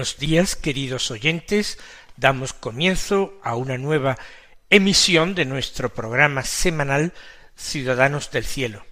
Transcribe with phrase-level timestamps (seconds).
[0.00, 1.76] Buenos días, queridos oyentes.
[2.16, 4.16] Damos comienzo a una nueva
[4.70, 7.12] emisión de nuestro programa semanal
[7.54, 8.82] Ciudadanos del Cielo.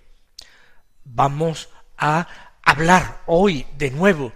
[1.04, 2.28] Vamos a
[2.62, 4.34] hablar hoy de nuevo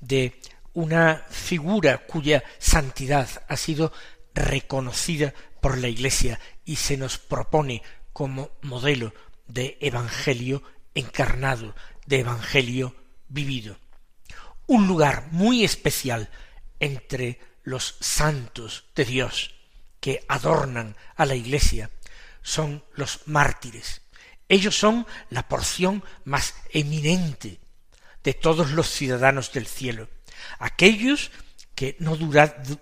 [0.00, 0.40] de
[0.72, 3.92] una figura cuya santidad ha sido
[4.34, 9.14] reconocida por la Iglesia y se nos propone como modelo
[9.46, 10.64] de Evangelio
[10.96, 12.96] encarnado, de Evangelio
[13.28, 13.76] vivido
[14.68, 16.30] un lugar muy especial
[16.78, 19.54] entre los santos de Dios
[19.98, 21.90] que adornan a la Iglesia
[22.42, 24.02] son los mártires.
[24.48, 27.58] Ellos son la porción más eminente
[28.22, 30.08] de todos los ciudadanos del cielo,
[30.58, 31.30] aquellos
[31.74, 32.16] que no,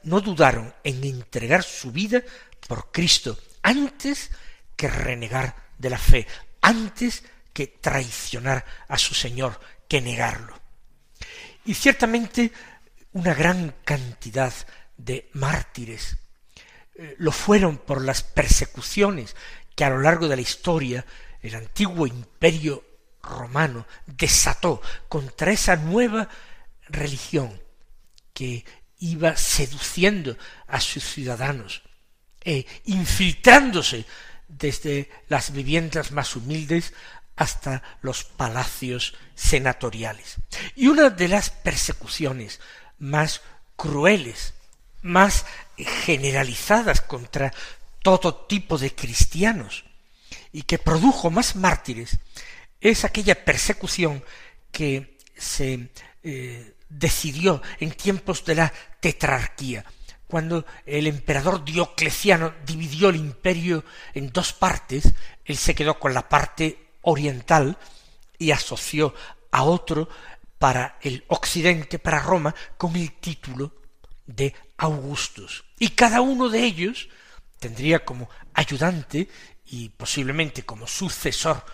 [0.02, 2.22] no dudaron en entregar su vida
[2.66, 4.30] por Cristo antes
[4.76, 6.26] que renegar de la fe,
[6.60, 10.65] antes que traicionar a su Señor, que negarlo.
[11.66, 12.52] Y ciertamente
[13.12, 14.52] una gran cantidad
[14.96, 16.16] de mártires
[16.94, 19.34] eh, lo fueron por las persecuciones
[19.74, 21.04] que a lo largo de la historia
[21.42, 22.84] el antiguo imperio
[23.22, 26.28] romano desató contra esa nueva
[26.88, 27.60] religión
[28.32, 28.64] que
[28.98, 30.36] iba seduciendo
[30.68, 31.82] a sus ciudadanos
[32.44, 34.06] e infiltrándose
[34.48, 36.94] desde las viviendas más humildes
[37.36, 40.36] hasta los palacios senatoriales.
[40.74, 42.60] Y una de las persecuciones
[42.98, 43.42] más
[43.76, 44.54] crueles,
[45.02, 45.46] más
[45.76, 47.52] generalizadas contra
[48.02, 49.84] todo tipo de cristianos
[50.52, 52.18] y que produjo más mártires
[52.80, 54.24] es aquella persecución
[54.72, 55.90] que se
[56.22, 59.84] eh, decidió en tiempos de la tetrarquía,
[60.26, 65.12] cuando el emperador Diocleciano dividió el imperio en dos partes,
[65.44, 67.78] él se quedó con la parte oriental
[68.38, 69.14] y asoció
[69.50, 70.08] a otro
[70.58, 73.74] para el occidente, para Roma, con el título
[74.26, 75.64] de Augustus.
[75.78, 77.08] Y cada uno de ellos
[77.58, 79.28] tendría como ayudante
[79.66, 81.64] y posiblemente como sucesor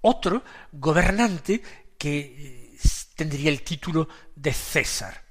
[0.00, 0.42] otro
[0.72, 1.62] gobernante
[1.96, 2.78] que eh,
[3.14, 5.22] tendría el título de César.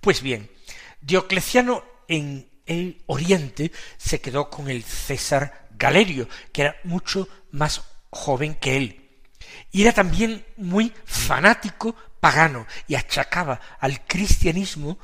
[0.00, 0.48] Pues bien,
[1.00, 8.54] Diocleciano en el oriente se quedó con el César Galerio, que era mucho más joven
[8.54, 9.10] que él.
[9.70, 14.98] Y era también muy fanático pagano y achacaba al cristianismo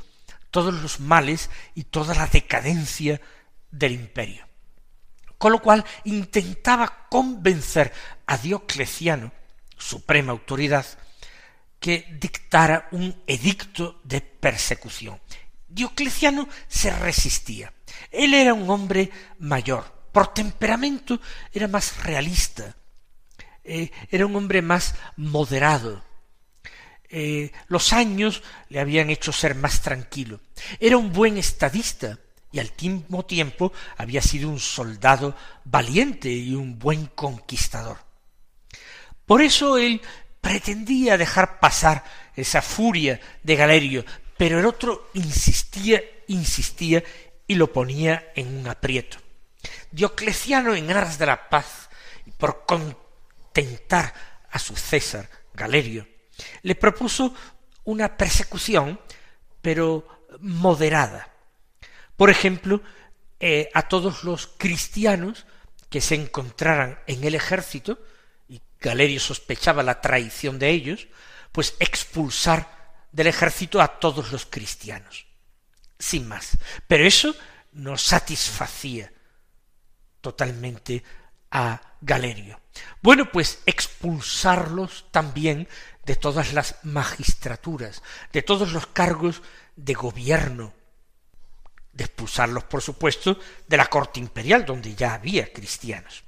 [0.51, 3.21] todos los males y toda la decadencia
[3.71, 4.47] del imperio.
[5.39, 7.93] Con lo cual intentaba convencer
[8.27, 9.33] a Diocleciano,
[9.77, 10.87] suprema autoridad,
[11.79, 15.21] que dictara un edicto de persecución.
[15.69, 17.73] Diocleciano se resistía.
[18.11, 21.21] Él era un hombre mayor, por temperamento
[21.53, 22.75] era más realista,
[23.67, 26.03] eh, era un hombre más moderado.
[27.09, 30.41] Eh, los años le habían hecho ser más tranquilo.
[30.81, 32.19] Era un buen estadista
[32.53, 37.99] y al mismo tiempo había sido un soldado valiente y un buen conquistador.
[39.25, 40.01] Por eso él
[40.41, 42.05] pretendía dejar pasar
[42.35, 44.05] esa furia de Galerio,
[44.37, 47.03] pero el otro insistía, insistía
[47.47, 49.19] y lo ponía en un aprieto.
[49.91, 51.89] Diocleciano, en aras de la paz,
[52.25, 52.65] y por
[54.51, 56.07] a su César Galerio,
[56.63, 57.35] le propuso
[57.85, 59.01] una persecución,
[59.63, 61.33] pero moderada.
[62.17, 62.83] Por ejemplo,
[63.41, 65.47] eh, a todos los cristianos
[65.89, 67.99] que se encontraran en el ejército,
[68.49, 71.09] y Galerio sospechaba la traición de ellos,
[71.53, 75.27] pues expulsar del ejército a todos los cristianos.
[75.99, 76.59] Sin más.
[76.87, 77.35] Pero eso
[77.73, 79.13] no satisfacía
[80.21, 81.03] totalmente
[81.51, 82.61] a Galerio.
[83.03, 85.69] Bueno, pues expulsarlos también
[86.05, 88.03] de todas las magistraturas,
[88.33, 89.43] de todos los cargos
[89.75, 90.73] de gobierno,
[91.93, 96.25] de expulsarlos, por supuesto, de la corte imperial, donde ya había cristianos.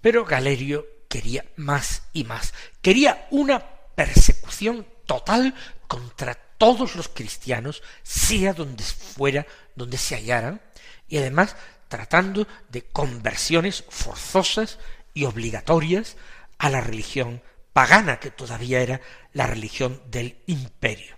[0.00, 2.54] Pero Galerio quería más y más.
[2.80, 3.60] Quería una
[3.94, 5.54] persecución total
[5.86, 10.60] contra todos los cristianos, sea donde fuera, donde se hallaran,
[11.08, 11.56] y además
[11.88, 14.78] tratando de conversiones forzosas
[15.14, 16.16] y obligatorias
[16.58, 17.42] a la religión
[17.72, 19.00] pagana, que todavía era
[19.32, 21.16] la religión del imperio.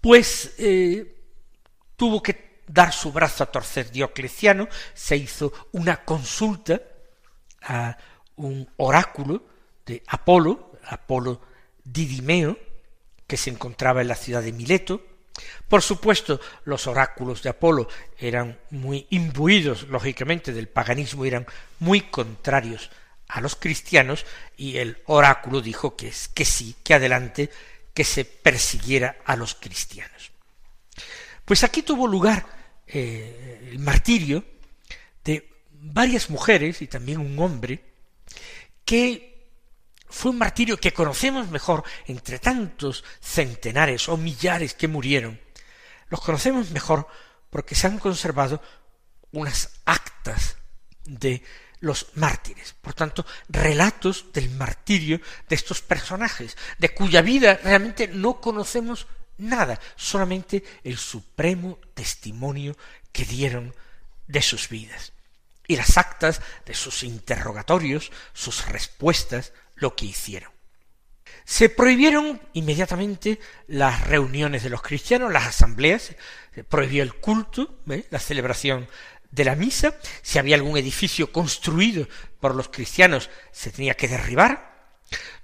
[0.00, 1.16] Pues eh,
[1.96, 6.80] tuvo que dar su brazo a torcer Diocleciano, se hizo una consulta
[7.62, 7.96] a
[8.36, 9.44] un oráculo
[9.86, 11.40] de Apolo, Apolo
[11.84, 12.58] Didimeo,
[13.26, 15.02] que se encontraba en la ciudad de Mileto.
[15.68, 17.88] Por supuesto, los oráculos de Apolo
[18.18, 21.46] eran muy imbuidos, lógicamente, del paganismo, eran
[21.78, 22.90] muy contrarios
[23.28, 24.26] a los cristianos,
[24.56, 27.50] y el oráculo dijo que, que sí, que adelante,
[27.94, 30.32] que se persiguiera a los cristianos.
[31.44, 32.46] Pues aquí tuvo lugar
[32.86, 34.44] eh, el martirio
[35.24, 37.82] de varias mujeres y también un hombre,
[38.84, 39.31] que
[40.12, 45.40] fue un martirio que conocemos mejor entre tantos centenares o millares que murieron.
[46.08, 47.08] Los conocemos mejor
[47.48, 48.62] porque se han conservado
[49.32, 50.56] unas actas
[51.04, 51.42] de
[51.80, 58.40] los mártires, por tanto, relatos del martirio de estos personajes, de cuya vida realmente no
[58.40, 59.06] conocemos
[59.38, 62.76] nada, solamente el supremo testimonio
[63.10, 63.74] que dieron
[64.28, 65.12] de sus vidas
[65.66, 70.50] y las actas de sus interrogatorios, sus respuestas, lo que hicieron.
[71.44, 76.14] Se prohibieron inmediatamente las reuniones de los cristianos, las asambleas,
[76.54, 77.80] se prohibió el culto,
[78.10, 78.88] la celebración
[79.30, 82.06] de la misa, si había algún edificio construido
[82.38, 84.72] por los cristianos se tenía que derribar,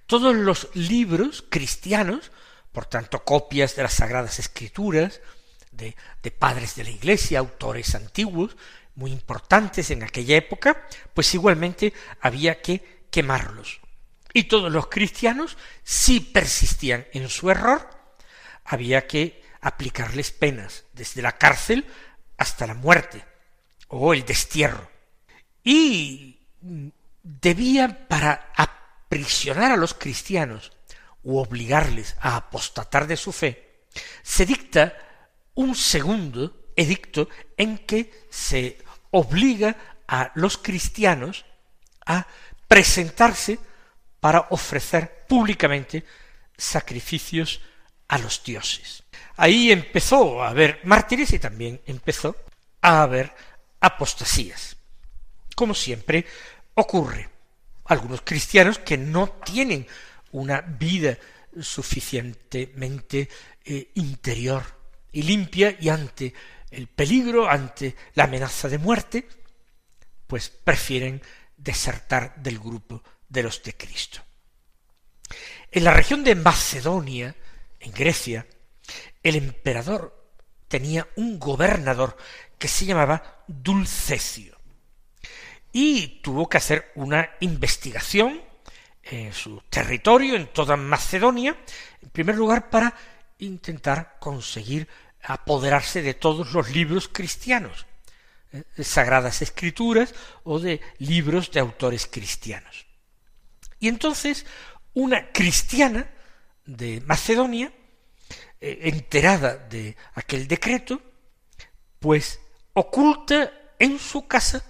[0.06, 2.30] todos los libros cristianos,
[2.72, 5.20] por tanto copias de las sagradas escrituras,
[5.72, 5.94] de,
[6.30, 8.56] padres de la iglesia, autores antiguos,
[8.94, 13.80] muy importantes en aquella época, pues igualmente había que quemarlos.
[14.32, 17.88] Y todos los cristianos, si persistían en su error,
[18.64, 21.86] había que aplicarles penas, desde la cárcel
[22.36, 23.24] hasta la muerte
[23.88, 24.90] o el destierro.
[25.64, 26.40] Y
[27.22, 30.72] debía, para aprisionar a los cristianos
[31.22, 33.84] u obligarles a apostatar de su fe,
[34.22, 34.94] se dicta
[35.54, 38.78] un segundo edicto en que se
[39.10, 39.76] obliga
[40.06, 41.44] a los cristianos
[42.06, 42.26] a
[42.68, 43.58] presentarse
[44.20, 46.04] para ofrecer públicamente
[46.56, 47.60] sacrificios
[48.08, 49.02] a los dioses.
[49.36, 52.36] Ahí empezó a haber mártires y también empezó
[52.80, 53.32] a haber
[53.80, 54.76] apostasías.
[55.54, 56.26] Como siempre
[56.74, 57.28] ocurre,
[57.84, 59.86] algunos cristianos que no tienen
[60.32, 61.16] una vida
[61.60, 63.28] suficientemente
[63.64, 64.62] eh, interior
[65.12, 66.34] y limpia y ante
[66.70, 69.26] el peligro, ante la amenaza de muerte,
[70.26, 71.22] pues prefieren
[71.56, 74.20] desertar del grupo de los de Cristo.
[75.70, 77.34] En la región de Macedonia,
[77.80, 78.46] en Grecia,
[79.22, 80.32] el emperador
[80.66, 82.16] tenía un gobernador
[82.58, 84.56] que se llamaba Dulcecio
[85.72, 88.42] y tuvo que hacer una investigación
[89.02, 91.56] en su territorio, en toda Macedonia,
[92.02, 92.94] en primer lugar para
[93.38, 94.88] intentar conseguir
[95.22, 97.86] apoderarse de todos los libros cristianos,
[98.52, 98.64] ¿eh?
[98.76, 102.87] de sagradas escrituras o de libros de autores cristianos.
[103.80, 104.46] Y entonces
[104.94, 106.10] una cristiana
[106.64, 107.72] de Macedonia,
[108.60, 111.00] eh, enterada de aquel decreto,
[111.98, 112.40] pues
[112.74, 114.64] oculta en su casa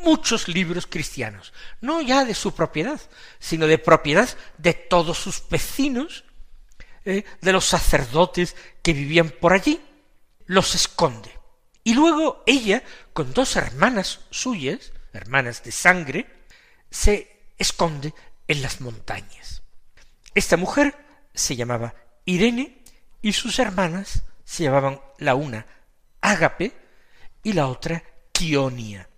[0.00, 3.00] muchos libros cristianos, no ya de su propiedad,
[3.38, 6.24] sino de propiedad de todos sus vecinos,
[7.04, 7.24] ¿eh?
[7.40, 9.80] de los sacerdotes que vivían por allí,
[10.46, 11.30] los esconde.
[11.84, 16.26] Y luego ella, con dos hermanas suyas, hermanas de sangre,
[16.90, 18.14] se esconde
[18.48, 19.62] en las montañas.
[20.34, 20.96] Esta mujer
[21.34, 22.82] se llamaba Irene
[23.22, 25.66] y sus hermanas se llamaban la una
[26.20, 26.72] Ágape
[27.42, 28.02] y la otra
[28.32, 29.08] Quionia.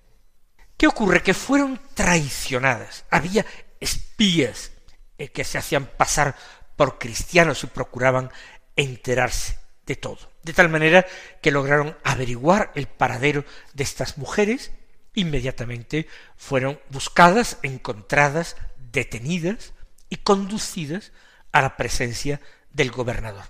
[0.77, 1.23] ¿Qué ocurre?
[1.23, 3.05] Que fueron traicionadas.
[3.11, 3.47] Había
[3.81, 4.73] espías
[5.17, 6.37] eh, que se hacían pasar
[6.77, 8.31] por cristianos y procuraban
[8.77, 11.07] enterarse de todo de tal manera
[11.43, 13.45] que lograron averiguar el paradero
[13.75, 14.73] de estas mujeres,
[15.15, 16.07] inmediatamente
[16.37, 18.57] fueron buscadas, encontradas,
[18.93, 19.73] detenidas
[20.09, 21.13] y conducidas
[21.53, 22.41] a la presencia
[22.73, 23.45] del gobernador.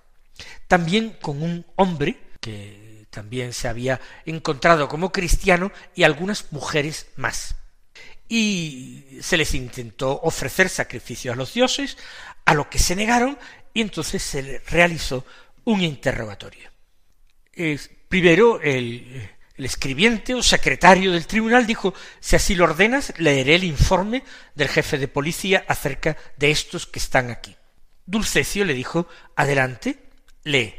[0.68, 7.56] También con un hombre que también se había encontrado como cristiano y algunas mujeres más.
[8.28, 11.98] Y se les intentó ofrecer sacrificio a los dioses,
[12.44, 13.36] a lo que se negaron,
[13.74, 15.24] y entonces se realizó
[15.64, 16.70] un interrogatorio
[18.08, 19.28] primero el,
[19.60, 24.24] El escribiente o secretario del tribunal dijo, si así lo ordenas, leeré el informe
[24.54, 27.54] del jefe de policía acerca de estos que están aquí.
[28.06, 29.98] Dulcecio le dijo, adelante,
[30.44, 30.74] lee.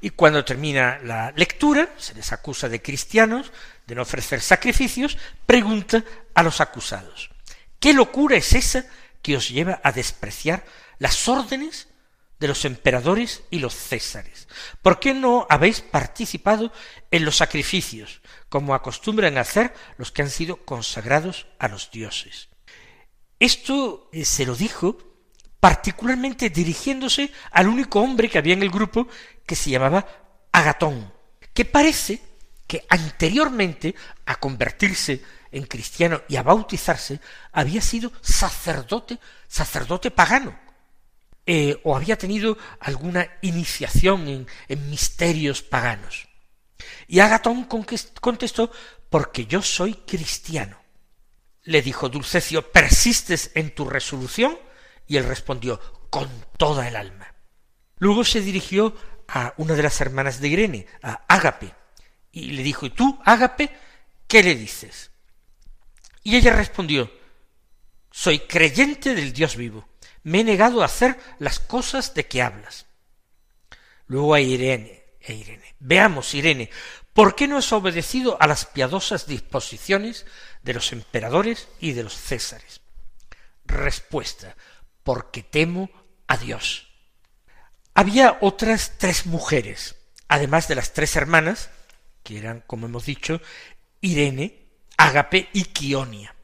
[0.00, 3.52] Y cuando termina la lectura, se les acusa de cristianos,
[3.86, 5.16] de no ofrecer sacrificios,
[5.46, 6.02] pregunta
[6.34, 7.30] a los acusados,
[7.78, 8.84] ¿qué locura es esa
[9.22, 10.64] que os lleva a despreciar
[10.98, 11.86] las órdenes
[12.42, 14.48] de los emperadores y los césares?
[14.82, 16.72] ¿Por qué no habéis participado
[17.10, 22.48] en los sacrificios, como acostumbran hacer los que han sido consagrados a los dioses?
[23.38, 24.98] Esto eh, se lo dijo
[25.60, 29.06] particularmente dirigiéndose al único hombre que había en el grupo
[29.46, 30.04] que se llamaba
[30.50, 31.12] Agatón,
[31.54, 32.20] que parece
[32.66, 33.94] que anteriormente
[34.26, 35.22] a convertirse
[35.52, 37.20] en cristiano y a bautizarse
[37.52, 40.58] había sido sacerdote, sacerdote pagano,
[41.46, 46.28] eh, o había tenido alguna iniciación en, misterios paganos.
[47.08, 48.70] Y Agatón contestó,
[49.10, 50.78] porque yo soy cristiano.
[51.64, 54.58] Le dijo Dulcecio, ¿persistes en tu resolución?
[55.06, 55.80] Y él respondió,
[56.10, 57.34] con toda el alma.
[57.98, 58.94] Luego se dirigió
[59.28, 61.74] a una de las hermanas de Irene, a Ágape,
[62.32, 63.70] y le dijo, ¿y tú, Ágape,
[64.26, 65.10] qué le dices?
[66.22, 67.10] Y ella respondió,
[68.10, 69.88] soy creyente del Dios vivo,
[70.22, 72.86] me he negado a hacer las cosas de que hablas.
[74.06, 76.70] Luego a Irene, a Irene, veamos, Irene,
[77.12, 80.26] ¿por qué no has obedecido a las piadosas disposiciones
[80.62, 82.80] de los emperadores y de los césares?
[83.64, 84.56] Respuesta,
[85.02, 85.90] porque temo
[86.26, 86.88] a Dios.
[87.94, 89.96] Había otras tres mujeres,
[90.28, 91.70] además de las tres hermanas,
[92.22, 93.40] que eran, como hemos dicho,
[94.00, 96.34] Irene, Ágape y Quionia.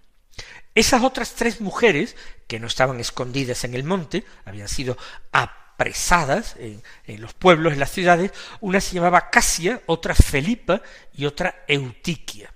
[0.79, 2.15] Esas otras tres mujeres,
[2.47, 4.97] que no estaban escondidas en el monte, habían sido
[5.33, 8.31] apresadas en, los pueblos, en las ciudades,
[8.61, 10.81] una se llamaba Casia, otra Felipa
[11.13, 12.55] y otra Eutiquia.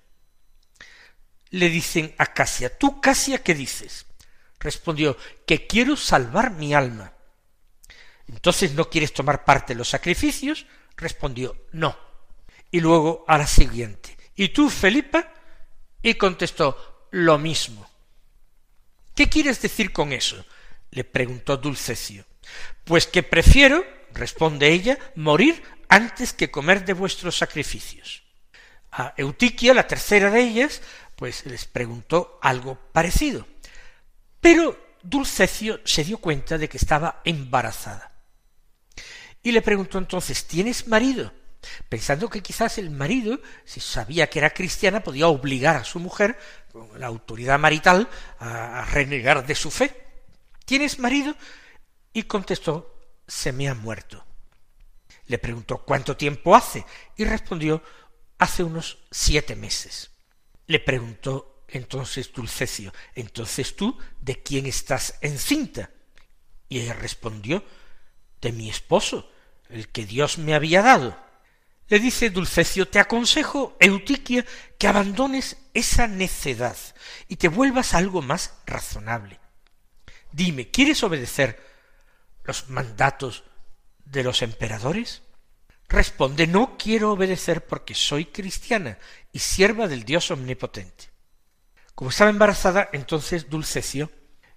[1.50, 4.06] Le dicen a Casia, ¿tú Casia qué dices?
[4.60, 7.14] Respondió, que quiero salvar mi alma.
[8.28, 10.66] Entonces, ¿no quieres tomar parte en los sacrificios?
[10.96, 11.98] Respondió, no.
[12.70, 15.28] Y luego a la siguiente, ¿y tú, Felipa?
[16.00, 17.90] Y contestó, lo mismo.
[19.14, 20.44] ¿Qué quieres decir con eso?
[20.90, 22.24] le preguntó Dulcecio.
[22.84, 28.22] Pues que prefiero, responde ella, morir antes que comer de vuestros sacrificios.
[28.90, 30.82] A Eutiquia, la tercera de ellas,
[31.16, 33.46] pues les preguntó algo parecido.
[34.40, 38.12] Pero Dulcecio se dio cuenta de que estaba embarazada.
[39.42, 41.32] Y le preguntó entonces, ¿tienes marido?
[41.88, 46.38] Pensando que quizás el marido, si sabía que era cristiana, podía obligar a su mujer,
[46.96, 50.04] la autoridad marital, a, renegar de su fe.
[50.64, 51.34] ¿Tienes marido?
[52.12, 52.94] Y contestó,
[53.26, 54.24] se me ha muerto.
[55.26, 56.84] Le preguntó, ¿cuánto tiempo hace?
[57.16, 57.82] Y respondió,
[58.38, 60.10] hace unos siete meses.
[60.66, 65.90] Le preguntó entonces Dulcecio, entonces tú, ¿de quién estás encinta?
[66.68, 67.64] Y ella respondió,
[68.40, 69.30] de mi esposo,
[69.70, 71.16] el que Dios me había dado.
[71.88, 74.44] Le dice Dulcecio, te aconsejo, Eutiquia,
[74.78, 76.76] que abandones esa necedad
[77.28, 79.40] y te vuelvas algo más razonable.
[80.32, 81.60] Dime, ¿quieres obedecer
[82.44, 83.44] los mandatos
[84.04, 85.22] de los emperadores?
[85.88, 88.98] Responde, no quiero obedecer porque soy cristiana
[89.30, 91.10] y sierva del Dios omnipotente.
[91.94, 94.10] Como estaba embarazada, entonces Dulcecio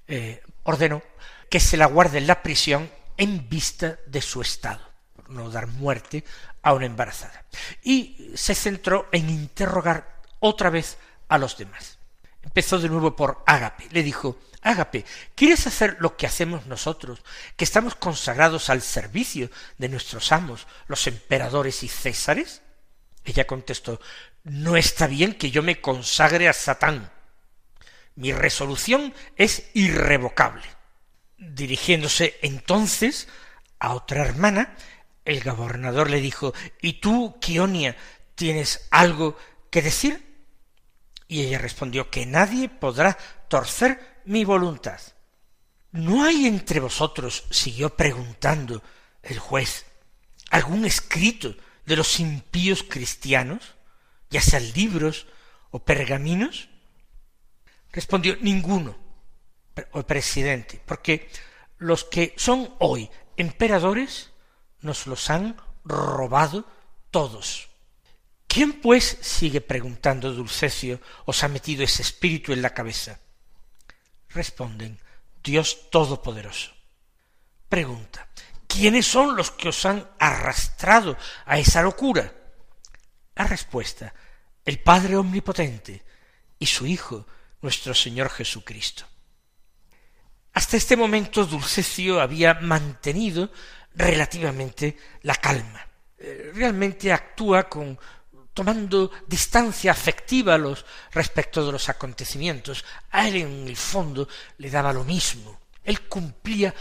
[0.08, 1.04] eh, ordenó
[1.50, 4.82] que se la guarde en la prisión en vista de su estado,
[5.30, 6.24] no dar muerte
[6.62, 7.46] a una embarazada.
[7.84, 11.98] Y se centró en interrogar otra vez a los demás.
[12.44, 13.88] Empezó de nuevo por Ágape.
[13.92, 15.06] Le dijo, Ágape,
[15.36, 17.22] ¿quieres hacer lo que hacemos nosotros,
[17.56, 22.62] que estamos consagrados al servicio de nuestros amos, los emperadores y césares?
[23.24, 24.00] Ella contestó,
[24.44, 27.12] no está bien que yo me consagre a Satán,
[28.16, 30.64] mi resolución es irrevocable.
[31.38, 33.28] Dirigiéndose entonces
[33.78, 34.76] a otra hermana,
[35.26, 37.98] el gobernador le dijo, ¿Y tú, Quionia,
[38.36, 39.36] tienes algo
[39.70, 40.24] que decir?
[41.28, 43.18] Y ella respondió que nadie podrá
[43.48, 45.02] torcer mi voluntad.
[45.92, 48.84] ¿No hay entre vosotros, siguió preguntando
[49.24, 49.86] el juez,
[50.52, 51.56] algún escrito
[51.86, 53.76] de los impíos cristianos,
[54.30, 55.26] ya sean libros
[55.72, 56.70] o pergaminos?
[57.92, 58.98] Respondió ninguno,
[59.92, 61.30] o presidente, porque
[61.78, 64.32] los que son hoy emperadores
[64.86, 66.66] nos los han robado
[67.12, 67.68] todos.
[68.48, 73.20] ¿Quién pues, sigue preguntando Dulcecio, os ha metido ese espíritu en la cabeza?
[74.30, 75.00] Responden,
[75.44, 76.72] Dios Todopoderoso.
[77.68, 78.30] Pregunta,
[78.68, 82.34] ¿quiénes son los que os han arrastrado a esa locura?
[83.36, 84.14] La respuesta,
[84.64, 86.06] el Padre Omnipotente
[86.60, 87.28] y su Hijo,
[87.62, 89.06] nuestro Señor Jesucristo.
[90.54, 93.52] Hasta este momento Dulcecio había mantenido
[93.96, 95.86] relativamente la calma.
[96.18, 97.98] Eh, realmente actúa con
[98.56, 102.86] tomando distancia afectiva los respecto de los acontecimientos.
[103.12, 105.60] A él en el fondo le daba lo mismo.
[105.84, 106.74] Él cumplía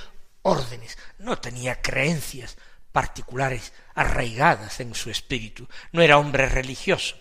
[0.42, 2.56] órdenes, no tenía creencias
[2.92, 7.16] particulares arraigadas en su espíritu, no era hombre religioso.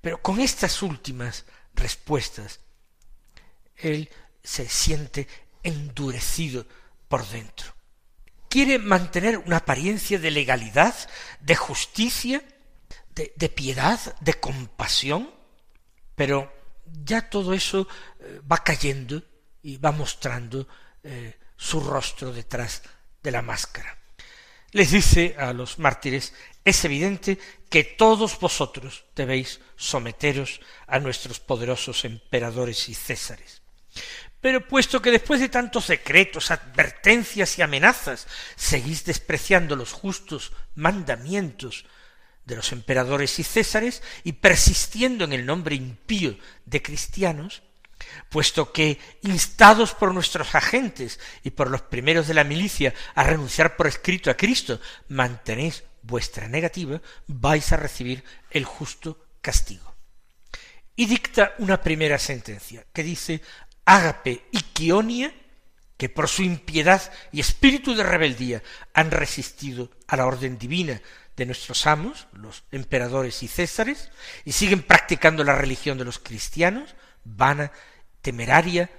[0.00, 2.58] Pero con estas últimas respuestas,
[3.76, 4.10] él
[4.42, 5.28] se siente
[5.62, 6.66] endurecido
[7.08, 7.75] por dentro.
[8.56, 10.94] Quiere mantener una apariencia de legalidad,
[11.40, 12.42] de justicia,
[13.14, 15.30] de, piedad, de compasión,
[16.14, 16.50] pero
[17.04, 17.86] ya todo eso
[18.18, 19.22] eh, va cayendo
[19.62, 20.66] y va mostrando
[21.02, 22.80] eh, su rostro detrás
[23.22, 23.98] de la máscara.
[24.70, 26.32] Les dice a los mártires,
[26.64, 33.60] es evidente que todos vosotros debéis someteros a nuestros poderosos emperadores y césares.
[34.40, 41.86] Pero puesto que después de tantos decretos, advertencias y amenazas seguís despreciando los justos mandamientos
[42.44, 47.62] de los emperadores y césares y persistiendo en el nombre impío de cristianos,
[48.28, 53.76] puesto que, instados por nuestros agentes y por los primeros de la milicia a renunciar
[53.76, 59.94] por escrito a Cristo, mantenéis vuestra negativa, vais a recibir el justo castigo.
[60.94, 63.42] Y dicta una primera sentencia que dice
[63.86, 65.32] Ágape y Quionia,
[65.96, 68.62] que por su impiedad y espíritu de rebeldía
[68.92, 71.00] han resistido a la orden divina
[71.36, 74.10] de nuestros amos, los emperadores y césares,
[74.44, 76.94] y siguen practicando la religión de los cristianos,
[77.24, 77.72] vana,
[78.22, 78.90] temeraria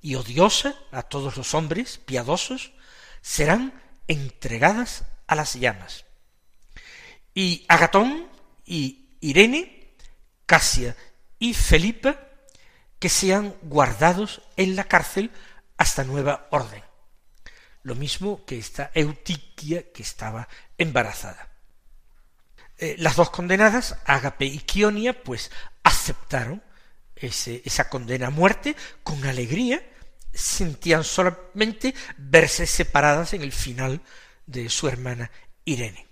[0.00, 2.72] y odiosa a todos los hombres piadosos,
[3.22, 6.04] serán entregadas a las llamas.
[7.34, 8.28] Y Agatón
[8.64, 9.94] y Irene,
[10.44, 10.96] Casia
[11.38, 12.25] y Felipa,
[12.98, 15.30] que sean guardados en la cárcel
[15.76, 16.82] hasta nueva orden.
[17.82, 21.48] Lo mismo que esta Eutiquia que estaba embarazada.
[22.78, 25.50] Eh, las dos condenadas, Ágape y Quionia, pues
[25.82, 26.62] aceptaron
[27.14, 29.82] ese, esa condena a muerte con alegría,
[30.34, 34.02] sentían solamente verse separadas en el final
[34.46, 35.30] de su hermana
[35.64, 36.06] Irene.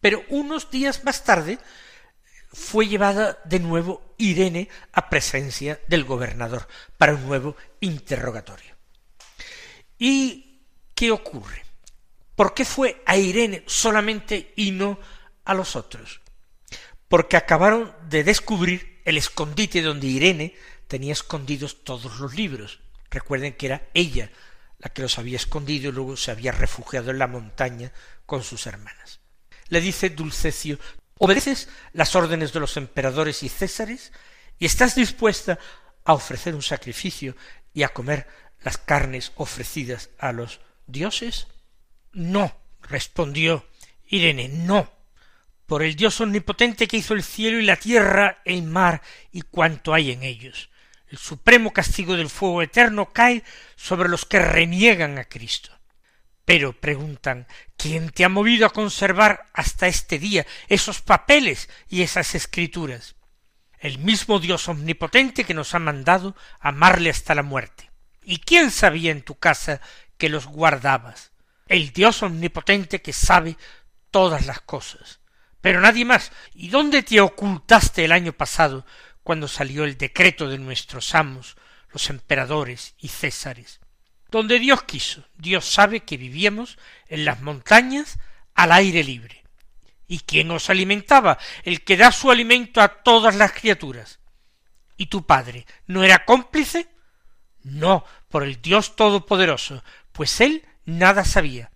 [0.00, 1.58] Pero unos días más tarde
[2.54, 8.74] fue llevada de nuevo Irene a presencia del gobernador para un nuevo interrogatorio.
[9.98, 10.62] ¿Y
[10.94, 11.64] qué ocurre?
[12.36, 14.98] ¿Por qué fue a Irene solamente y no
[15.44, 16.20] a los otros,
[17.08, 20.54] porque acabaron de descubrir el escondite donde Irene
[20.88, 22.80] tenía escondidos todos los libros.
[23.10, 24.30] Recuerden que era ella
[24.78, 27.92] la que los había escondido y luego se había refugiado en la montaña
[28.26, 29.20] con sus hermanas.
[29.68, 30.78] Le dice Dulcecio,
[31.18, 34.12] ¿obedeces las órdenes de los emperadores y césares?
[34.58, 35.58] ¿Y estás dispuesta
[36.04, 37.36] a ofrecer un sacrificio
[37.72, 38.26] y a comer
[38.62, 41.46] las carnes ofrecidas a los dioses?
[42.12, 43.66] No, respondió
[44.06, 44.94] Irene, no
[45.66, 49.94] por el Dios omnipotente que hizo el cielo y la tierra, el mar y cuanto
[49.94, 50.70] hay en ellos.
[51.08, 53.44] El supremo castigo del fuego eterno cae
[53.76, 55.70] sobre los que reniegan a Cristo.
[56.44, 62.34] Pero preguntan, ¿quién te ha movido a conservar hasta este día esos papeles y esas
[62.34, 63.16] escrituras?
[63.78, 67.90] El mismo Dios omnipotente que nos ha mandado amarle hasta la muerte.
[68.22, 69.80] ¿Y quién sabía en tu casa
[70.16, 71.32] que los guardabas?
[71.66, 73.56] El Dios omnipotente que sabe
[74.10, 75.20] todas las cosas
[75.64, 76.30] pero nadie más.
[76.52, 78.84] ¿Y dónde te ocultaste el año pasado,
[79.22, 81.56] cuando salió el decreto de nuestros amos,
[81.90, 83.80] los emperadores y césares?
[84.34, 85.22] Donde Dios quiso.
[85.36, 88.18] Dios sabe que vivíamos en las montañas
[88.56, 89.44] al aire libre.
[90.08, 91.38] ¿Y quién os alimentaba?
[91.62, 94.18] El que da su alimento a todas las criaturas.
[94.96, 96.88] ¿Y tu padre no era cómplice?
[97.62, 101.70] No, por el Dios Todopoderoso, pues él nada sabía.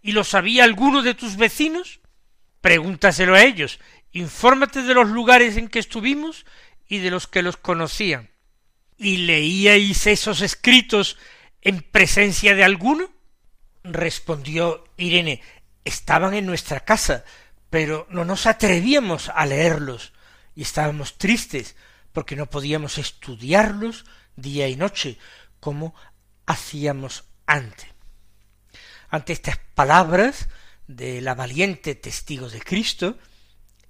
[0.00, 1.98] ¿Y lo sabía alguno de tus vecinos?
[2.60, 3.80] Pregúntaselo a ellos,
[4.12, 6.46] infórmate de los lugares en que estuvimos
[6.86, 8.30] y de los que los conocían.
[8.96, 11.18] ¿Y leíais esos escritos
[11.64, 13.10] en presencia de alguno?
[13.82, 15.42] respondió Irene,
[15.84, 17.24] estaban en nuestra casa,
[17.68, 20.12] pero no nos atrevíamos a leerlos,
[20.54, 21.76] y estábamos tristes
[22.12, 24.04] porque no podíamos estudiarlos
[24.36, 25.18] día y noche,
[25.60, 25.94] como
[26.46, 27.88] hacíamos antes.
[29.10, 30.48] Ante estas palabras
[30.86, 33.18] de la valiente testigo de Cristo,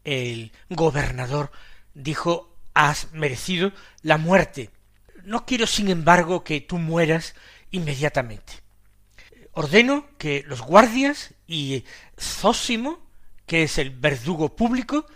[0.05, 1.51] el gobernador
[1.93, 4.71] dijo has merecido la muerte.
[5.25, 7.35] No quiero, sin embargo, que tú mueras
[7.75, 8.53] inmediatamente.
[9.53, 11.85] Ordeno que los guardias y
[12.19, 13.05] Zósimo,
[13.47, 15.07] que es el verdugo público,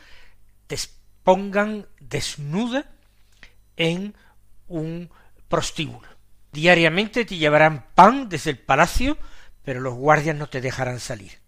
[0.66, 0.76] te
[1.22, 2.90] pongan desnuda
[3.76, 4.14] en
[4.66, 5.08] un
[5.48, 6.08] prostíbulo.
[6.52, 9.16] Diariamente te llevarán pan desde el palacio,
[9.64, 11.38] pero los guardias no te dejarán salir.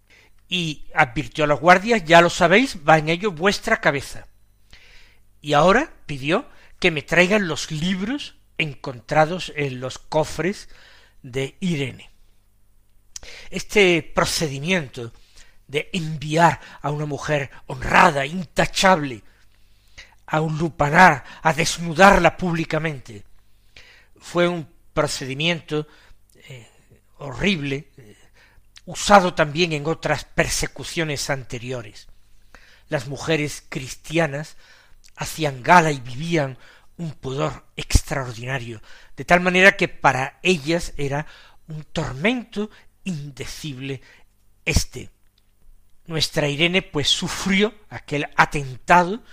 [0.47, 4.27] Y advirtió a los guardias, ya lo sabéis, va en ello vuestra cabeza.
[5.41, 6.47] Y ahora pidió
[6.79, 10.69] que me traigan los libros encontrados en los cofres
[11.21, 12.09] de Irene.
[13.49, 15.11] Este procedimiento
[15.67, 19.23] de enviar a una mujer honrada, intachable,
[20.25, 23.23] a un lupanar, a desnudarla públicamente,
[24.19, 25.87] fue un procedimiento
[26.47, 26.69] eh,
[27.17, 28.17] horrible, eh,
[28.85, 32.07] usado también en otras persecuciones anteriores.
[32.87, 34.57] Las mujeres cristianas
[35.15, 36.57] hacían gala y vivían
[37.01, 38.79] un pudor extraordinario,
[39.17, 41.25] de tal manera que para ellas era
[41.67, 42.69] un tormento
[43.03, 44.01] indecible
[44.65, 45.09] este.
[46.05, 49.23] Nuestra Irene pues sufrió aquel atentado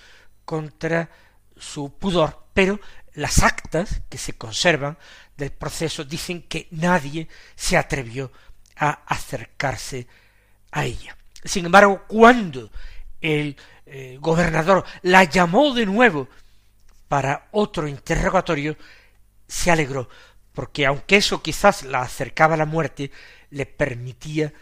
[0.47, 1.11] contra
[1.59, 2.81] su pudor, pero
[3.13, 4.97] las actas que se conservan
[5.37, 8.33] del proceso dicen que nadie se atrevió
[8.77, 10.07] a acercarse
[10.71, 11.19] a ella.
[11.45, 12.71] Sin embargo, cuando
[13.21, 16.29] el eh, gobernador la llamó de nuevo
[17.09, 18.77] para otro interrogatorio,
[19.47, 20.09] se alegró,
[20.53, 23.11] porque aunque eso quizás la acercaba a la muerte,
[23.51, 24.53] le permitía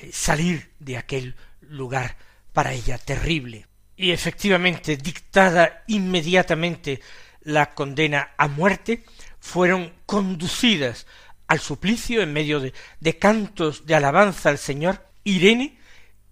[0.00, 2.16] eh, salir de aquel lugar
[2.52, 3.66] para ella terrible.
[3.96, 7.00] Y efectivamente, dictada inmediatamente
[7.42, 9.04] la condena a muerte,
[9.40, 11.06] fueron conducidas
[11.46, 15.78] al suplicio en medio de, cantos de alabanza al Señor, Irene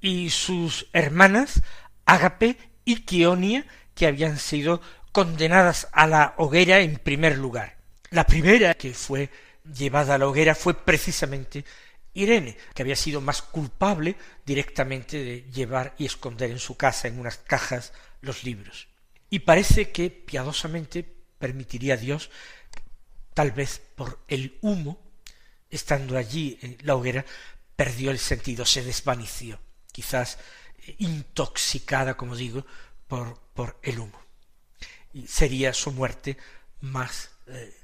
[0.01, 1.63] y sus hermanas
[2.05, 4.81] Ágape y Quionia, que habían sido
[5.15, 7.77] condenadas a la hoguera en primer lugar.
[8.11, 9.31] La primera que fue
[9.63, 11.65] llevada a la hoguera fue precisamente
[12.15, 17.21] Irene, que había sido más culpable directamente de llevar y esconder en su casa en
[17.21, 18.89] unas cajas los libros.
[19.31, 21.05] Y parece que piadosamente
[21.39, 22.31] permitiría Dios,
[23.35, 24.99] tal vez por el humo,
[25.71, 27.25] estando allí en la hoguera,
[27.77, 29.61] perdió el sentido, se desvaneció,
[29.93, 30.39] quizás
[30.89, 32.67] eh, intoxicada, como digo,
[33.07, 34.24] por, por el humo.
[35.27, 36.37] Sería su muerte
[36.81, 37.75] más, eh,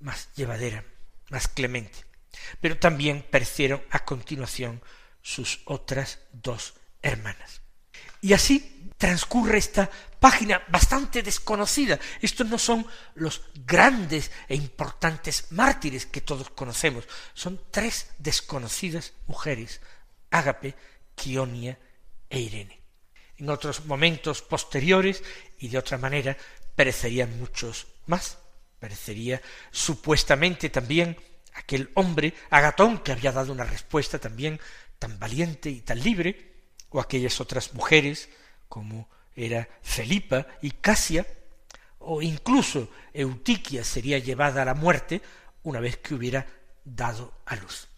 [0.00, 0.84] más llevadera,
[1.30, 2.12] más clemente
[2.60, 4.82] pero también perecieron a continuación
[5.22, 7.60] sus otras dos hermanas.
[8.20, 11.98] Y así transcurre esta página bastante desconocida.
[12.20, 17.04] Estos no son los grandes e importantes mártires que todos conocemos.
[17.34, 19.80] Son tres desconocidas mujeres,
[20.30, 20.76] Ágape,
[21.16, 21.78] Quionia
[22.30, 22.80] e Irene.
[23.38, 25.22] En otros momentos posteriores
[25.58, 26.36] y de otra manera
[26.74, 28.38] perecerían muchos más.
[28.78, 31.16] Perecería supuestamente también
[31.54, 34.60] aquel hombre, Agatón, que había dado una respuesta también
[34.98, 36.52] tan valiente y tan libre,
[36.90, 38.28] o aquellas otras mujeres,
[38.68, 41.26] como era Felipa y Casia,
[41.98, 45.22] o incluso Eutiquia sería llevada a la muerte
[45.62, 46.46] una vez que hubiera
[46.84, 47.88] dado a luz.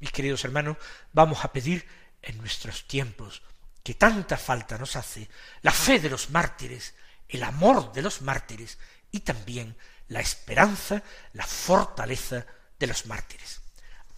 [0.00, 0.76] Mis queridos hermanos,
[1.12, 1.86] vamos a pedir
[2.22, 3.42] en nuestros tiempos
[3.82, 5.28] que tanta falta nos hace
[5.62, 6.94] la fe de los mártires,
[7.32, 8.78] el amor de los mártires
[9.10, 9.76] y también
[10.08, 12.46] la esperanza, la fortaleza
[12.78, 13.62] de los mártires.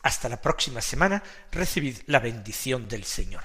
[0.02, 3.44] Hasta la próxima semana, recibid la bendición del Señor.